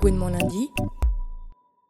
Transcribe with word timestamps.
Gwen 0.00 0.16
mon 0.16 0.30
lundi. 0.30 0.70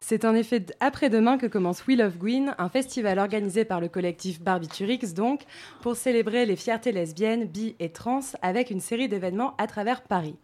C'est 0.03 0.25
en 0.25 0.33
effet 0.33 0.65
après-demain 0.79 1.37
que 1.37 1.45
commence 1.45 1.85
We 1.87 1.95
Love 1.95 2.17
Gwyn, 2.17 2.55
un 2.57 2.69
festival 2.69 3.19
organisé 3.19 3.65
par 3.65 3.79
le 3.79 3.87
collectif 3.87 4.41
Barbiturix 4.41 5.13
donc, 5.13 5.43
pour 5.81 5.95
célébrer 5.95 6.45
les 6.47 6.55
fiertés 6.55 6.91
lesbiennes, 6.91 7.45
bi 7.45 7.75
et 7.79 7.89
trans 7.89 8.19
avec 8.41 8.71
une 8.71 8.79
série 8.81 9.07
d'événements 9.07 9.55
à 9.57 9.67
travers 9.67 10.01
Paris. 10.01 10.35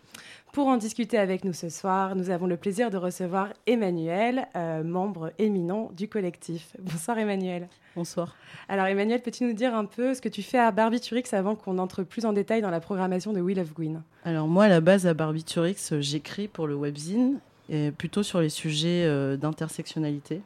Pour 0.53 0.67
en 0.67 0.77
discuter 0.77 1.17
avec 1.17 1.43
nous 1.43 1.53
ce 1.53 1.69
soir, 1.69 2.15
nous 2.15 2.29
avons 2.29 2.45
le 2.45 2.55
plaisir 2.55 2.91
de 2.91 2.97
recevoir 2.97 3.49
Emmanuel, 3.65 4.47
euh, 4.55 4.83
membre 4.83 5.31
éminent 5.39 5.89
du 5.91 6.07
collectif. 6.07 6.75
Bonsoir 6.79 7.17
Emmanuel. 7.17 7.67
Bonsoir. 7.95 8.35
Alors 8.69 8.85
Emmanuel, 8.85 9.21
peux-tu 9.21 9.43
nous 9.43 9.53
dire 9.53 9.75
un 9.75 9.85
peu 9.85 10.13
ce 10.13 10.21
que 10.21 10.29
tu 10.29 10.43
fais 10.43 10.59
à 10.59 10.71
Barbiturix 10.71 11.33
avant 11.33 11.55
qu'on 11.55 11.79
entre 11.79 12.03
plus 12.03 12.25
en 12.25 12.31
détail 12.31 12.61
dans 12.61 12.69
la 12.69 12.79
programmation 12.79 13.33
de 13.33 13.41
We 13.41 13.57
Love 13.57 13.73
Gwyn 13.73 14.03
Alors 14.23 14.47
moi, 14.47 14.65
à 14.65 14.69
la 14.69 14.81
base, 14.81 15.07
à 15.07 15.13
Barbiturix, 15.15 15.93
j'écris 15.99 16.47
pour 16.47 16.67
le 16.67 16.75
webzine 16.75 17.39
et 17.69 17.91
plutôt 17.91 18.23
sur 18.23 18.39
les 18.39 18.49
sujets 18.49 19.05
euh, 19.05 19.37
d'intersectionnalité. 19.37 20.41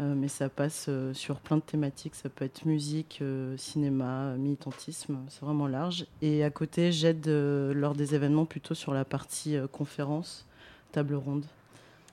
Euh, 0.00 0.14
mais 0.14 0.28
ça 0.28 0.48
passe 0.48 0.86
euh, 0.88 1.12
sur 1.12 1.40
plein 1.40 1.56
de 1.56 1.62
thématiques. 1.62 2.14
Ça 2.14 2.28
peut 2.28 2.44
être 2.44 2.64
musique, 2.66 3.22
cinéma, 3.56 4.34
militantisme. 4.36 5.18
C'est 5.28 5.40
vraiment 5.40 5.66
large. 5.66 6.06
Et 6.22 6.44
à 6.44 6.50
côté, 6.50 6.92
j'aide 6.92 7.26
lors 7.28 7.94
des 7.94 8.14
événements 8.14 8.44
plutôt 8.44 8.74
sur 8.74 8.94
la 8.94 9.04
partie 9.04 9.56
conférence, 9.72 10.46
table 10.92 11.14
ronde. 11.14 11.46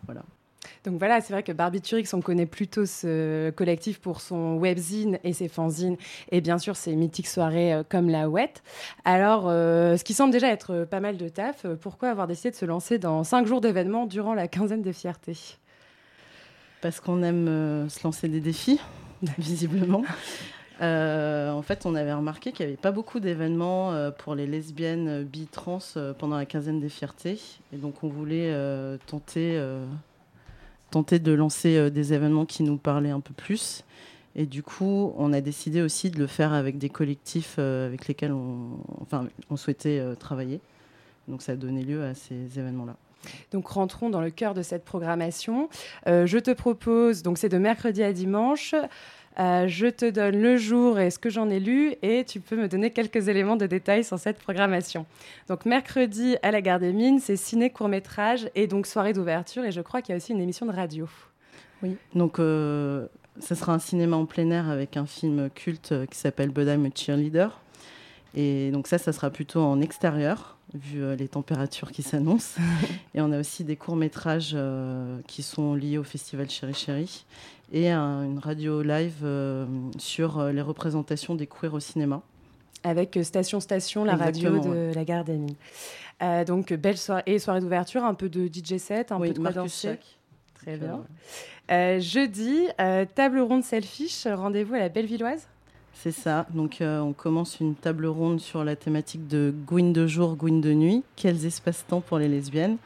Voilà. 0.05 0.23
Donc 0.85 0.99
voilà, 0.99 1.19
c'est 1.19 1.33
vrai 1.33 1.41
que 1.41 1.51
Barbiturix, 1.51 2.07
on 2.13 2.21
connaît 2.21 2.45
plutôt 2.45 2.85
ce 2.85 3.49
collectif 3.49 3.99
pour 3.99 4.21
son 4.21 4.57
webzine 4.57 5.17
et 5.23 5.33
ses 5.33 5.47
fanzines, 5.47 5.97
et 6.31 6.41
bien 6.41 6.59
sûr 6.59 6.75
ses 6.75 6.95
mythiques 6.95 7.27
soirées 7.27 7.73
euh, 7.73 7.83
comme 7.87 8.09
la 8.09 8.29
Ouette. 8.29 8.61
Alors, 9.03 9.45
euh, 9.47 9.97
ce 9.97 10.03
qui 10.03 10.13
semble 10.13 10.31
déjà 10.31 10.51
être 10.51 10.85
pas 10.85 10.99
mal 10.99 11.17
de 11.17 11.27
taf, 11.27 11.65
euh, 11.65 11.75
pourquoi 11.75 12.09
avoir 12.09 12.27
décidé 12.27 12.51
de 12.51 12.55
se 12.55 12.65
lancer 12.65 12.99
dans 12.99 13.23
cinq 13.23 13.47
jours 13.47 13.61
d'événements 13.61 14.05
durant 14.05 14.35
la 14.35 14.47
quinzaine 14.47 14.83
des 14.83 14.93
fiertés 14.93 15.57
Parce 16.81 16.99
qu'on 16.99 17.23
aime 17.23 17.89
se 17.89 18.03
lancer 18.03 18.27
des 18.27 18.39
défis, 18.39 18.79
visiblement. 19.39 20.03
en 20.81 21.61
fait, 21.63 21.87
on 21.87 21.95
avait 21.95 22.13
remarqué 22.13 22.51
qu'il 22.51 22.67
n'y 22.67 22.73
avait 22.73 22.81
pas 22.81 22.91
beaucoup 22.91 23.19
d'événements 23.19 24.11
pour 24.19 24.35
les 24.35 24.45
lesbiennes, 24.45 25.23
bi, 25.23 25.47
trans 25.47 25.79
pendant 26.19 26.37
la 26.37 26.45
quinzaine 26.45 26.79
des 26.79 26.89
fiertés. 26.89 27.39
Et 27.73 27.77
donc, 27.77 28.03
on 28.03 28.07
voulait 28.07 28.53
tenter 29.07 29.59
tenter 30.95 31.19
de 31.19 31.33
lancer 31.33 31.75
euh, 31.75 31.89
des 31.89 32.13
événements 32.13 32.45
qui 32.45 32.63
nous 32.63 32.77
parlaient 32.77 33.09
un 33.09 33.19
peu 33.19 33.33
plus. 33.33 33.83
Et 34.33 34.45
du 34.45 34.63
coup, 34.63 35.13
on 35.17 35.33
a 35.33 35.41
décidé 35.41 35.81
aussi 35.81 36.09
de 36.09 36.17
le 36.17 36.25
faire 36.25 36.53
avec 36.53 36.77
des 36.77 36.87
collectifs 36.87 37.57
euh, 37.59 37.85
avec 37.85 38.07
lesquels 38.07 38.31
on, 38.31 39.57
souhaitait 39.57 39.99
euh, 39.99 40.15
travailler. 40.15 40.61
Donc 41.27 41.41
ça 41.41 41.51
a 41.51 41.55
donné 41.57 41.83
lieu 41.83 42.01
à 42.05 42.13
ces 42.13 42.59
événements-là. 42.59 42.95
Donc 43.51 43.67
rentrons 43.67 44.09
dans 44.09 44.21
le 44.21 44.29
cœur 44.29 44.53
de 44.53 44.61
cette 44.61 44.85
programmation. 44.85 45.67
je 46.05 46.37
te 46.37 46.51
propose, 46.51 47.23
donc 47.23 47.39
c'est 47.39 47.49
de 47.49 47.57
mercredi 47.57 48.03
à 48.03 48.13
dimanche, 48.13 48.75
euh, 49.39 49.67
je 49.67 49.87
te 49.87 50.09
donne 50.09 50.41
le 50.41 50.57
jour 50.57 50.99
et 50.99 51.09
ce 51.09 51.19
que 51.19 51.29
j'en 51.29 51.49
ai 51.49 51.59
lu 51.59 51.95
et 52.01 52.23
tu 52.23 52.39
peux 52.39 52.55
me 52.55 52.67
donner 52.67 52.91
quelques 52.91 53.27
éléments 53.27 53.57
de 53.57 53.65
détail 53.65 54.03
sur 54.03 54.17
cette 54.17 54.37
programmation. 54.37 55.05
Donc 55.49 55.65
mercredi 55.65 56.37
à 56.41 56.51
la 56.51 56.61
Gare 56.61 56.79
des 56.79 56.93
Mines, 56.93 57.19
c'est 57.19 57.35
ciné 57.35 57.69
court 57.69 57.89
métrage 57.89 58.49
et 58.55 58.67
donc 58.67 58.87
soirée 58.87 59.13
d'ouverture 59.13 59.65
et 59.65 59.71
je 59.71 59.81
crois 59.81 60.01
qu'il 60.01 60.11
y 60.11 60.13
a 60.13 60.17
aussi 60.17 60.31
une 60.31 60.41
émission 60.41 60.65
de 60.65 60.71
radio. 60.71 61.07
Oui, 61.83 61.97
donc 62.13 62.39
euh, 62.39 63.07
ce 63.39 63.55
sera 63.55 63.73
un 63.73 63.79
cinéma 63.79 64.15
en 64.15 64.25
plein 64.25 64.49
air 64.51 64.69
avec 64.69 64.95
un 64.95 65.05
film 65.05 65.49
culte 65.53 65.93
qui 66.09 66.17
s'appelle 66.17 66.49
But 66.49 66.67
I'm 66.67 66.85
a 66.85 66.89
Cheerleader. 66.95 67.59
Et 68.35 68.71
donc 68.71 68.87
ça, 68.87 68.97
ça 68.97 69.13
sera 69.13 69.29
plutôt 69.29 69.61
en 69.61 69.81
extérieur, 69.81 70.57
vu 70.75 71.15
les 71.15 71.27
températures 71.27 71.91
qui 71.91 72.03
s'annoncent. 72.03 72.59
et 73.13 73.21
on 73.21 73.31
a 73.31 73.39
aussi 73.39 73.63
des 73.63 73.75
courts-métrages 73.75 74.57
qui 75.27 75.43
sont 75.43 75.73
liés 75.73 75.97
au 75.97 76.03
festival 76.03 76.49
Chéri 76.49 76.73
Chéri 76.73 77.25
et 77.71 77.91
une 77.91 78.39
radio 78.39 78.81
live 78.81 79.21
euh, 79.23 79.65
sur 79.97 80.39
euh, 80.39 80.51
les 80.51 80.61
représentations 80.61 81.35
des 81.35 81.47
queers 81.47 81.73
au 81.73 81.79
cinéma. 81.79 82.21
Avec 82.83 83.17
euh, 83.17 83.23
Station 83.23 83.59
Station, 83.59 84.03
la 84.03 84.15
radio 84.15 84.59
de 84.59 84.91
la 84.93 85.03
gare 85.03 85.23
d'Amy. 85.23 85.55
donc, 86.45 86.71
belle 86.73 86.97
soirée, 86.97 87.23
et 87.25 87.39
soirée 87.39 87.61
d'ouverture, 87.61 88.03
un 88.03 88.13
peu 88.13 88.29
de 88.29 88.47
DJ 88.47 88.77
set, 88.77 89.11
un 89.11 89.19
peu 89.19 89.31
de 89.31 89.39
Marcus 89.39 89.87
Très 90.55 90.77
bien. 90.77 91.99
jeudi, 91.99 92.67
table 93.15 93.39
ronde 93.39 93.63
selfish, 93.63 94.27
rendez-vous 94.27 94.75
à 94.75 94.79
la 94.79 94.89
Bellevilloise 94.89 95.47
c'est 95.95 96.11
ça. 96.11 96.45
Donc, 96.53 96.77
on 96.81 97.13
commence 97.13 97.59
une 97.59 97.75
table 97.75 98.05
ronde 98.05 98.39
sur 98.39 98.63
la 98.63 98.75
thématique 98.75 99.27
de 99.27 99.53
Gwyn 99.65 99.91
de 99.93 100.05
jour, 100.07 100.35
Gwyn 100.35 100.61
de 100.61 100.73
nuit. 100.73 101.03
Quels 101.15 101.45
espaces-temps 101.45 102.01
pour 102.01 102.19
les 102.19 102.27
lesbiennes 102.27 102.77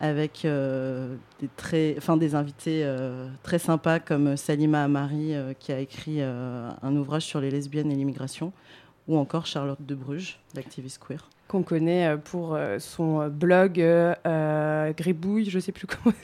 avec 0.00 0.46
euh, 0.46 1.14
des, 1.40 1.48
très, 1.56 1.94
enfin, 1.98 2.16
des 2.16 2.34
invités 2.34 2.82
euh, 2.84 3.28
très 3.42 3.58
sympas 3.58 4.00
comme 4.00 4.36
Salima 4.36 4.82
Amari 4.82 5.34
euh, 5.34 5.52
qui 5.58 5.72
a 5.72 5.78
écrit 5.78 6.22
un 6.22 6.96
ouvrage 6.96 7.24
sur 7.26 7.40
les 7.40 7.50
lesbiennes 7.50 7.92
et 7.92 7.94
l'immigration, 7.94 8.52
ou 9.06 9.18
encore 9.18 9.46
Charlotte 9.46 9.84
de 9.84 9.94
Bruges, 9.94 10.38
l'activiste 10.54 11.00
queer. 11.06 11.28
Qu'on 11.48 11.62
connaît 11.62 12.16
pour 12.16 12.58
son 12.78 13.28
blog 13.28 13.84
Gribouille, 14.96 15.50
je 15.50 15.58
ne 15.58 15.60
sais 15.60 15.72
plus 15.72 15.86
comment. 16.04 16.14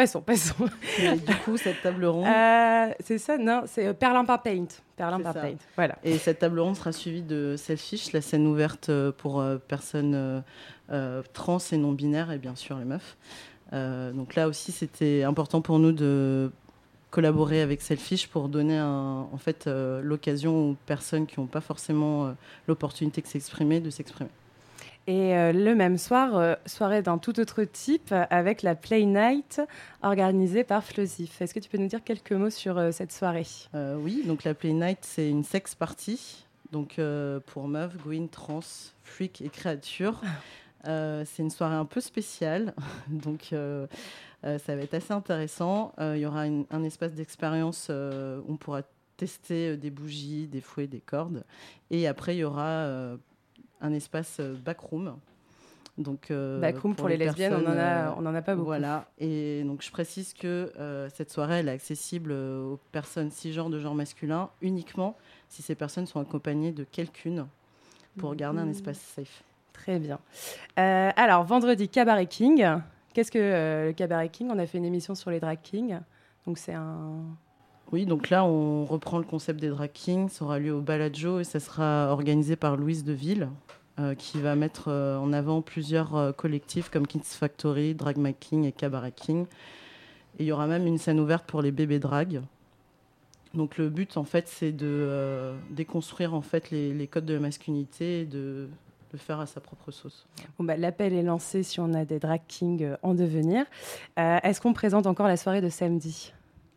Passons, 0.00 0.22
passons. 0.22 0.64
du 0.98 1.36
coup, 1.44 1.58
cette 1.58 1.82
table 1.82 2.06
ronde. 2.06 2.26
c'est 3.00 3.18
ça, 3.18 3.36
non, 3.36 3.64
c'est 3.66 3.92
Perlimpin 3.92 4.38
Paint. 4.38 4.66
Perlimpin 4.96 5.32
Paint, 5.32 5.56
voilà. 5.76 5.98
Et 6.04 6.16
cette 6.16 6.38
table 6.38 6.58
ronde 6.60 6.76
sera 6.76 6.92
suivie 6.92 7.22
de 7.22 7.54
Selfish, 7.58 8.12
la 8.12 8.22
scène 8.22 8.46
ouverte 8.46 8.90
pour 9.18 9.44
personnes 9.68 10.42
euh, 10.92 11.22
trans 11.34 11.58
et 11.70 11.76
non 11.76 11.92
binaires 11.92 12.32
et 12.32 12.38
bien 12.38 12.56
sûr 12.56 12.76
les 12.76 12.84
meufs. 12.84 13.16
Euh, 13.72 14.10
donc 14.12 14.34
là 14.34 14.48
aussi, 14.48 14.72
c'était 14.72 15.22
important 15.22 15.60
pour 15.60 15.78
nous 15.78 15.92
de 15.92 16.50
collaborer 17.10 17.60
avec 17.60 17.80
Selfish 17.80 18.28
pour 18.28 18.48
donner 18.48 18.80
en 18.80 19.38
fait 19.38 19.66
euh, 19.66 20.00
l'occasion 20.02 20.70
aux 20.70 20.76
personnes 20.86 21.26
qui 21.26 21.38
n'ont 21.38 21.46
pas 21.46 21.60
forcément 21.60 22.34
l'opportunité 22.66 23.20
de 23.20 23.26
s'exprimer 23.26 23.80
de 23.80 23.90
s'exprimer. 23.90 24.30
Et 25.06 25.32
le 25.52 25.74
même 25.74 25.98
soir, 25.98 26.56
soirée 26.66 27.02
d'un 27.02 27.18
tout 27.18 27.40
autre 27.40 27.64
type 27.64 28.14
avec 28.30 28.62
la 28.62 28.76
Play 28.76 29.04
Night 29.04 29.60
organisée 30.02 30.62
par 30.62 30.84
Flosif. 30.84 31.42
Est-ce 31.42 31.52
que 31.52 31.58
tu 31.58 31.68
peux 31.68 31.78
nous 31.78 31.88
dire 31.88 32.04
quelques 32.04 32.32
mots 32.32 32.50
sur 32.50 32.92
cette 32.92 33.10
soirée? 33.10 33.46
Oui, 33.74 34.22
donc 34.24 34.44
la 34.44 34.54
Play 34.54 34.72
Night, 34.72 34.98
c'est 35.02 35.28
une 35.28 35.42
sex 35.42 35.74
party. 35.74 36.44
Donc 36.70 37.00
pour 37.46 37.66
meufs, 37.66 37.96
Gwyn, 37.96 38.28
trans, 38.28 38.60
freak 39.02 39.40
et 39.40 39.48
créatures. 39.48 40.20
Euh, 40.86 41.24
c'est 41.26 41.42
une 41.42 41.50
soirée 41.50 41.74
un 41.74 41.84
peu 41.84 42.00
spéciale, 42.00 42.74
donc 43.08 43.52
euh, 43.52 43.86
euh, 44.44 44.58
ça 44.58 44.74
va 44.74 44.82
être 44.82 44.94
assez 44.94 45.12
intéressant. 45.12 45.92
Il 45.98 46.18
y 46.18 46.26
aura 46.26 46.42
un 46.42 46.82
espace 46.84 47.12
d'expérience 47.12 47.90
où 47.90 48.52
on 48.52 48.56
pourra 48.56 48.82
tester 49.16 49.76
des 49.76 49.90
bougies, 49.90 50.46
des 50.46 50.62
fouets, 50.62 50.86
des 50.86 51.00
cordes. 51.00 51.44
Et 51.90 52.06
après, 52.06 52.36
il 52.36 52.38
y 52.38 52.44
aura 52.44 53.16
un 53.80 53.92
espace 53.92 54.40
backroom. 54.40 55.16
Donc, 55.98 56.32
backroom 56.32 56.94
pour, 56.94 57.08
les, 57.08 57.16
lesbiennes, 57.16 57.54
on 57.54 57.60
n'en 58.22 58.34
a, 58.34 58.38
a 58.38 58.42
pas 58.42 58.54
beaucoup. 58.54 58.66
Voilà. 58.66 59.06
Et 59.18 59.62
donc, 59.64 59.82
je 59.82 59.90
précise 59.90 60.32
que 60.32 60.72
cette 61.12 61.30
soirée, 61.30 61.58
elle 61.58 61.68
est 61.68 61.72
accessible 61.72 62.32
aux 62.32 62.78
personnes 62.92 63.30
cisgenres 63.30 63.70
de 63.70 63.78
genre 63.78 63.94
masculin 63.94 64.50
uniquement 64.62 65.16
si 65.48 65.62
ces 65.62 65.74
personnes 65.74 66.06
sont 66.06 66.20
accompagnées 66.20 66.72
de 66.72 66.84
quelqu'une 66.84 67.46
pour 68.16 68.34
garder 68.34 68.60
un 68.60 68.66
mmh. 68.66 68.70
espace 68.70 68.98
safe. 68.98 69.42
Très 69.72 69.98
bien. 69.98 70.18
Euh, 70.78 71.10
alors, 71.16 71.44
vendredi, 71.44 71.88
Cabaret 71.88 72.26
King. 72.26 72.66
Qu'est-ce 73.14 73.30
que 73.30 73.38
euh, 73.38 73.86
le 73.86 73.92
Cabaret 73.92 74.28
King? 74.28 74.48
On 74.50 74.58
a 74.58 74.66
fait 74.66 74.78
une 74.78 74.84
émission 74.84 75.14
sur 75.14 75.30
les 75.30 75.40
drag 75.40 75.58
kings. 75.62 75.98
Donc, 76.46 76.58
c'est 76.58 76.74
un. 76.74 77.24
Oui, 77.92 78.06
donc 78.06 78.30
là, 78.30 78.44
on 78.44 78.84
reprend 78.84 79.18
le 79.18 79.24
concept 79.24 79.60
des 79.60 79.68
drag 79.68 79.90
kings. 79.92 80.28
Ça 80.28 80.44
aura 80.44 80.58
lieu 80.58 80.72
au 80.72 80.80
Balajo 80.80 81.40
et 81.40 81.44
ça 81.44 81.58
sera 81.60 82.12
organisé 82.12 82.56
par 82.56 82.76
Louise 82.76 83.04
Deville, 83.04 83.48
euh, 83.98 84.14
qui 84.14 84.40
va 84.40 84.54
mettre 84.54 84.90
en 84.90 85.32
avant 85.32 85.60
plusieurs 85.60 86.34
collectifs 86.36 86.88
comme 86.88 87.06
Kids 87.06 87.20
Factory, 87.24 87.94
Drag 87.94 88.16
My 88.16 88.34
King 88.34 88.64
et 88.64 88.72
Cabaret 88.72 89.12
King. 89.12 89.46
Et 90.38 90.44
il 90.44 90.46
y 90.46 90.52
aura 90.52 90.66
même 90.66 90.86
une 90.86 90.98
scène 90.98 91.18
ouverte 91.18 91.46
pour 91.46 91.62
les 91.62 91.72
bébés 91.72 91.98
drag. 91.98 92.42
Donc 93.54 93.78
le 93.78 93.88
but, 93.88 94.16
en 94.16 94.24
fait, 94.24 94.46
c'est 94.46 94.72
de 94.72 95.52
déconstruire 95.70 96.34
en 96.34 96.42
fait 96.42 96.70
les, 96.70 97.08
codes 97.08 97.26
de 97.26 97.34
la 97.34 97.40
masculinité 97.40 98.20
et 98.20 98.24
de 98.24 98.68
le 99.12 99.18
faire 99.18 99.40
à 99.40 99.46
sa 99.46 99.60
propre 99.60 99.90
sauce. 99.90 100.26
Bon, 100.58 100.64
bah, 100.64 100.76
L'appel 100.76 101.12
est 101.12 101.22
lancé 101.22 101.62
si 101.62 101.80
on 101.80 101.92
a 101.94 102.04
des 102.04 102.18
drag 102.18 102.40
kings 102.46 102.84
euh, 102.84 102.96
en 103.02 103.14
devenir. 103.14 103.66
Euh, 104.18 104.38
est-ce 104.42 104.60
qu'on 104.60 104.72
présente 104.72 105.06
encore 105.06 105.26
la 105.26 105.36
soirée 105.36 105.60
de 105.60 105.68
samedi? 105.68 106.32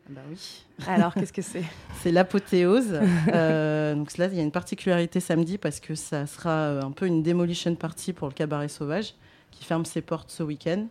Bah 0.09 0.21
oui. 0.29 0.65
Alors, 0.88 1.13
qu'est-ce 1.13 1.33
que 1.33 1.41
c'est? 1.41 1.63
C'est 2.01 2.11
l'apothéose. 2.11 3.00
Euh, 3.33 3.95
donc 3.95 4.17
là, 4.17 4.27
il 4.27 4.35
y 4.35 4.39
a 4.39 4.44
une 4.44 4.51
particularité 4.51 5.19
samedi 5.19 5.57
parce 5.57 5.79
que 5.79 5.95
ça 5.95 6.27
sera 6.27 6.79
un 6.81 6.91
peu 6.91 7.05
une 7.05 7.23
demolition 7.23 7.73
party 7.75 8.13
pour 8.13 8.27
le 8.27 8.33
cabaret 8.33 8.67
sauvage 8.67 9.15
qui 9.51 9.63
ferme 9.63 9.85
ses 9.85 10.01
portes 10.01 10.29
ce 10.29 10.44
week-end. 10.44 10.88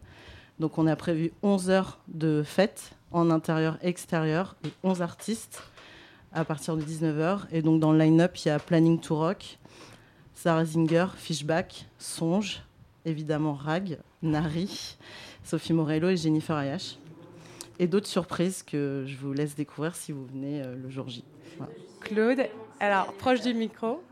Donc 0.59 0.79
on 0.79 0.87
a 0.87 0.97
prévu 0.97 1.32
11 1.43 1.70
heures 1.70 1.99
de 2.09 2.43
fête 2.44 2.93
en 3.11 3.31
intérieur 3.31 3.79
et 3.82 3.88
extérieur 3.88 4.56
et 4.64 4.70
11 4.82 5.03
artistes 5.03 5.62
à 6.32 6.44
partir 6.44 6.76
de 6.76 6.82
19h. 6.82 7.41
Et 7.50 7.62
donc 7.62 7.81
dans 7.81 7.93
le 7.93 7.99
line-up, 7.99 8.37
il 8.38 8.49
y 8.49 8.50
a 8.50 8.58
Planning 8.58 9.00
to 9.00 9.17
Rock, 9.17 9.58
Sarah 10.35 10.65
Zinger, 10.65 11.06
Fishback, 11.17 11.87
Songe, 11.99 12.62
évidemment 13.05 13.55
Rag, 13.55 13.99
Nari, 14.23 14.97
Sophie 15.44 15.73
Morello 15.73 16.08
et 16.08 16.17
Jennifer 16.17 16.56
Ayash. 16.56 16.97
Et 17.79 17.87
d'autres 17.87 18.07
surprises 18.07 18.63
que 18.63 19.05
je 19.07 19.17
vous 19.17 19.33
laisse 19.33 19.55
découvrir 19.55 19.95
si 19.95 20.13
vous 20.13 20.25
venez 20.27 20.63
le 20.63 20.89
jour 20.89 21.09
J. 21.09 21.25
Claude, 22.01 22.47
alors 22.81 23.13
proche 23.15 23.41
du 23.41 23.55
micro. 23.55 24.03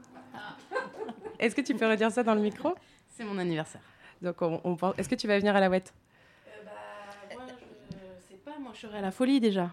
Est-ce 1.39 1.55
que 1.55 1.63
tu 1.63 1.75
peux 1.75 1.89
redire 1.89 2.11
ça 2.13 2.23
dans 2.23 2.35
le 2.35 2.41
micro? 2.41 2.75
C'est 3.09 3.25
mon 3.25 3.39
anniversaire. 3.39 3.81
Donc, 4.21 4.43
on, 4.43 4.61
on 4.65 4.77
Est-ce 4.99 5.09
que 5.09 5.15
tu 5.15 5.27
vas 5.27 5.39
venir 5.39 5.57
à 5.57 5.61
la 5.61 5.71
ouette? 5.71 5.95
Euh, 6.47 6.51
bah, 6.65 7.35
Moi, 7.35 7.45
je 7.49 8.29
sais 8.29 8.41
pas. 8.45 8.59
Moi, 8.61 8.73
je 8.75 8.81
serai 8.81 8.99
à 8.99 9.01
la 9.01 9.11
folie 9.11 9.41
déjà. 9.41 9.71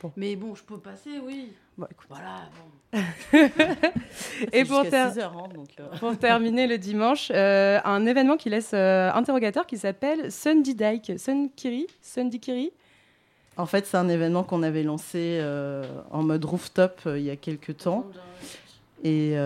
Bon. 0.00 0.12
Mais 0.16 0.36
bon, 0.36 0.54
je 0.54 0.62
peux 0.62 0.78
passer, 0.78 1.18
oui. 1.20 1.52
Bon, 1.76 1.86
écoute. 1.90 2.06
Voilà, 2.08 2.48
bon. 2.56 2.98
Et 4.52 4.64
pour, 4.64 4.78
heures, 4.78 5.36
hein, 5.36 5.48
donc, 5.52 5.70
euh... 5.80 5.88
pour, 5.98 6.16
terminer 6.16 6.68
le 6.68 6.78
dimanche, 6.78 7.32
euh, 7.34 7.80
un 7.84 8.06
événement 8.06 8.36
qui 8.36 8.48
laisse 8.48 8.70
euh, 8.74 9.10
interrogateur 9.12 9.66
qui 9.66 9.76
s'appelle 9.76 10.30
Sunday 10.30 10.74
Dike. 10.74 11.18
Sunkiri 11.18 11.88
Sunday 12.00 12.38
Kiri 12.38 12.72
En 13.58 13.66
fait, 13.66 13.86
c'est 13.86 13.96
un 13.96 14.08
événement 14.08 14.44
qu'on 14.44 14.62
avait 14.62 14.82
lancé 14.82 15.38
euh, 15.40 15.84
en 16.10 16.22
mode 16.22 16.44
rooftop 16.44 17.02
il 17.06 17.22
y 17.22 17.30
a 17.30 17.36
quelques 17.36 17.76
temps. 17.76 18.06
Et, 19.04 19.36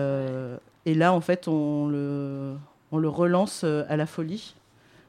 et 0.85 0.93
là, 0.93 1.13
en 1.13 1.21
fait, 1.21 1.47
on 1.47 1.87
le, 1.87 2.57
relance 2.91 3.61
euh, 3.63 3.83
à 3.87 3.95
la 3.95 4.05
folie 4.05 4.55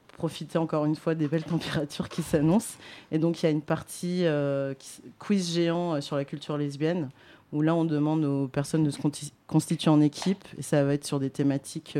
pour 0.08 0.16
profiter 0.18 0.58
encore 0.58 0.84
une 0.84 0.96
fois 0.96 1.14
des 1.14 1.26
belles 1.26 1.44
températures 1.44 2.08
qui 2.08 2.22
s'annoncent. 2.22 2.76
Et 3.10 3.18
donc, 3.18 3.42
il 3.42 3.46
y 3.46 3.48
a 3.48 3.52
une 3.52 3.62
partie 3.62 4.24
euh, 4.24 4.74
quiz 5.18 5.52
géant 5.52 5.94
euh, 5.94 6.00
sur 6.00 6.16
la 6.16 6.24
culture 6.24 6.56
lesbienne 6.56 7.10
où 7.52 7.62
là, 7.62 7.74
on 7.74 7.84
demande 7.84 8.24
aux 8.24 8.48
personnes 8.48 8.82
de 8.82 8.90
se 8.90 8.98
constituer 9.46 9.90
en 9.90 10.00
équipe. 10.00 10.44
Et 10.58 10.62
ça 10.62 10.82
va 10.82 10.94
être 10.94 11.04
sur 11.04 11.20
des 11.20 11.30
thématiques 11.30 11.96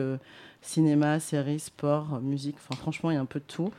cinéma, 0.65 1.21
séries, 1.21 1.61
sport, 1.61 2.21
musique. 2.21 2.57
Enfin, 2.59 2.81
franchement, 2.81 3.11
il 3.11 3.15
y 3.15 3.17
a 3.17 3.21
un 3.21 3.27
peu 3.27 3.41
de 3.41 3.45
tout. 3.45 3.71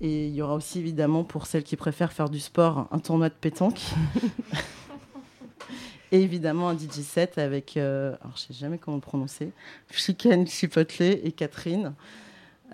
et 0.00 0.26
il 0.26 0.34
y 0.34 0.42
aura 0.42 0.54
aussi, 0.54 0.78
évidemment, 0.78 1.24
pour 1.24 1.46
celles 1.46 1.64
qui 1.64 1.76
préfèrent 1.76 2.12
faire 2.12 2.28
du 2.28 2.40
sport, 2.40 2.88
un 2.90 2.98
tournoi 2.98 3.28
de 3.28 3.34
pétanque. 3.34 3.80
Et 6.10 6.22
évidemment 6.22 6.68
un 6.68 6.76
DJ 6.76 7.02
set 7.02 7.38
avec, 7.38 7.76
euh, 7.76 8.16
alors 8.22 8.36
je 8.36 8.42
sais 8.42 8.54
jamais 8.54 8.78
comment 8.78 8.96
le 8.96 9.02
prononcer, 9.02 9.52
Chicken 9.90 10.46
Chipotle 10.46 11.02
et 11.02 11.32
Catherine 11.32 11.94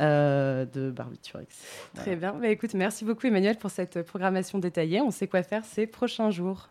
euh, 0.01 0.65
de 0.67 0.91
Barbiturex. 0.91 1.57
Très 1.95 2.17
bien. 2.17 2.33
Bah, 2.35 2.49
écoute, 2.49 2.75
merci 2.75 3.05
beaucoup 3.05 3.27
Emmanuel 3.27 3.57
pour 3.59 3.71
cette 3.71 4.03
programmation 4.03 4.59
détaillée. 4.59 5.01
On 5.01 5.11
sait 5.11 5.27
quoi 5.27 5.43
faire 5.43 5.65
ces 5.65 5.87
prochains 5.87 6.31
jours. 6.31 6.69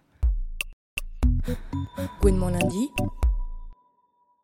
Good 2.21 2.35
mon 2.35 2.47
lundi. 2.47 2.89